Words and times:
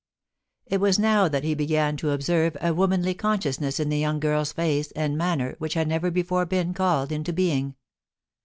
It 0.65 0.81
was 0.81 0.97
now 0.97 1.27
that 1.27 1.43
he 1.43 1.53
began 1.53 1.95
to 1.97 2.09
observe 2.09 2.57
a 2.59 2.73
womanly 2.73 3.13
consciousness 3.13 3.79
in 3.79 3.89
the 3.89 3.99
young 3.99 4.19
girl's 4.19 4.51
face 4.51 4.91
and 4.93 5.15
manner 5.15 5.53
which 5.59 5.75
had 5.75 5.87
never 5.87 6.09
before 6.09 6.47
been 6.47 6.73
called 6.73 7.11
into 7.11 7.31
being. 7.31 7.75